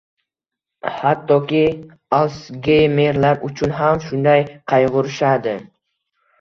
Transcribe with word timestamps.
hattoki 1.01 1.61
Alsgeymerlar 2.21 3.45
uchun 3.51 3.77
ham 3.83 4.03
shunday 4.09 4.45
qayg‘urishadi. 4.75 5.59